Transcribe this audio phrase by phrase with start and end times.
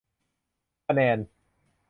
[0.87, 1.17] คะแนน